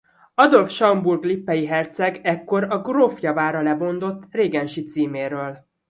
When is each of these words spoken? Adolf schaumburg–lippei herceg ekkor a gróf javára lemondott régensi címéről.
Adolf 0.35 0.69
schaumburg–lippei 0.69 1.65
herceg 1.65 2.19
ekkor 2.23 2.63
a 2.63 2.81
gróf 2.81 3.19
javára 3.19 3.61
lemondott 3.61 4.23
régensi 4.31 4.83
címéről. 4.85 5.67